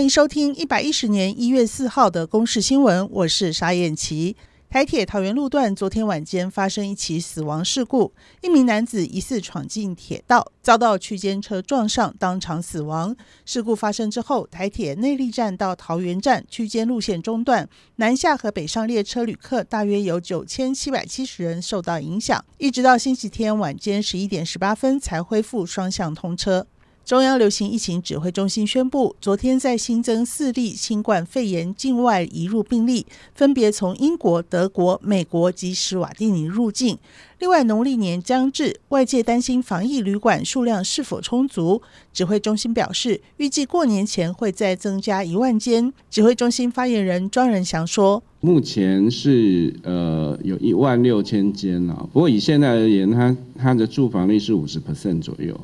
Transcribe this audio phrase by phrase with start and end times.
[0.00, 4.34] 欢迎收听一百一十年一月四号的公视新闻，我是沙燕琪。
[4.70, 13.14] 台铁桃园路段昨天晚间发生一起死亡事故，一名男子疑似闯进铁道，遭到区间车撞上，当场死亡。
[13.44, 26.66] 事故发生之后，台铁内力站到桃园站区间路线中断，南下和北上列车旅客大约有九千七百七十人受到影响，一直到星期天晚间十一点十八分才恢复双向通车。
[27.10, 36.96] 中央流行疫情指挥中心宣布，昨天在新增四例新冠肺炎境外移入病例，分别从英国、德国、美国及施瓦蒂尼入境。
[37.40, 41.80] 另外，农历年将至，外界担心防疫旅馆数量是否充足。
[42.12, 45.90] 指挥中心表示，预计过年前会再增加一万间。
[46.10, 55.58] 指挥中心发言人庄仁祥说：“目前是呃有一万六千间啊，不过以现在而言，它它的住房率是五十 percent 左右。”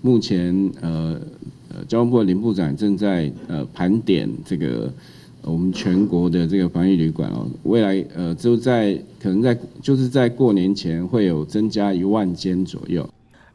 [0.00, 1.20] 目前，呃，
[1.68, 4.90] 呃，交通部林部长正在呃盘点这个
[5.42, 13.08] 我们全国的这个防疫旅馆哦，未来呃就在可能在就是在过年前会有增加一万间左右。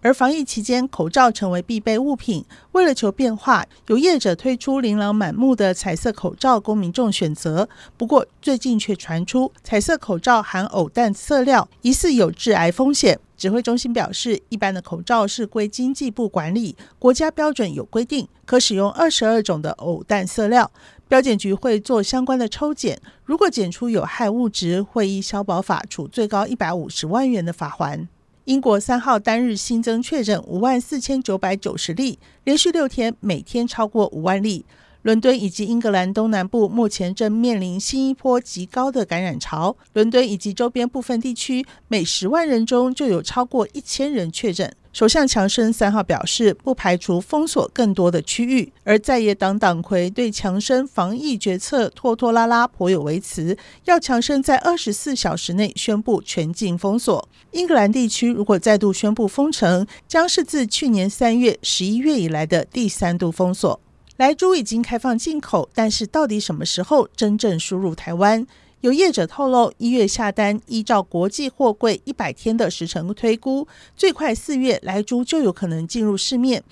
[0.00, 2.44] 而防疫期间，口罩成为必备物品。
[2.70, 7.68] 为了求变化，有业者推出琳琅满目的彩色口罩供民众选择。
[7.96, 13.18] 不过，最近却传出彩色口罩含偶氮色料，疑似有致癌风险。
[13.36, 20.70] 指挥中心表示，一般的口罩是归经济部管理，国家标准有规定，可使用二十二种的偶氮色料。
[21.08, 28.06] 标检局会做相关的抽检，如果检出有害物质，会依消保法处最高一百五十万元的罚锾。
[28.44, 34.66] 英国三号单日新增确诊五万四千九百九十例，连续六天每天超过五万例。
[35.02, 44.74] 伦敦以及英格兰东南部目前正面临新一波极高的感染潮，伦敦以及周边部分地区每十万人中就有超过一千人确诊。
[44.92, 57.28] 首相强生三号表示，不排除封锁更多的区域，而在野党党魁对强生防疫决策拖拖拉拉颇有微词，要强生在二十四小时内宣布全境封锁。
[57.52, 63.78] 英格兰地区如果再度宣布封城，将是自去年三月、十一月以来的第三度封锁。
[64.16, 68.44] 莱猪已经开放进口，但是到底什么时候真正输入台湾？
[68.80, 73.66] 有业者透露，一月下单，依照国际货柜一百天的时程推估，
[73.96, 76.62] 最快四月莱猪就有可能进入市面。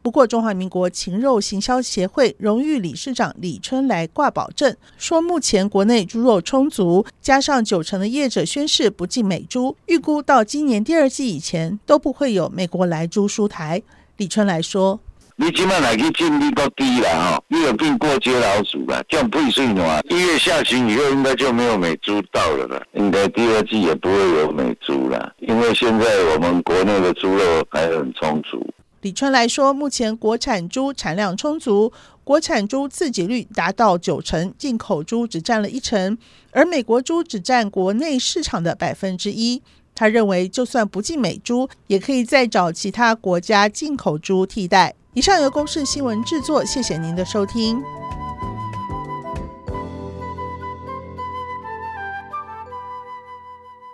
[0.00, 13.82] 不过，中华民国禽肉行销协会荣誉理事长李春来挂保证说，目前国内猪肉充足，加上九成的业者宣誓不进美猪，预估到今年第二季以前都不会有美国莱猪输台。
[14.18, 15.00] 李春来说。
[15.38, 22.82] 你今晚来去进力都低了哈，你有病过街老鼠了，这样不顺的话，一月下旬以后应该就没有美猪到了吧？
[22.94, 28.66] 应该第二季也不会有美猪了，因为现在我们国内的猪肉还很充足。
[29.02, 31.92] 李春来说，目前国产猪产量充足，
[32.24, 36.16] 国产猪自给率达到九成，进口猪只占了一成，
[36.50, 39.60] 而美国猪只占国内市场的百分之一。
[39.96, 44.94] 他认为，就算不进美猪，也可以再找其他国家进口猪替代。
[45.14, 47.82] 以上由公视新闻制作，谢谢您的收听。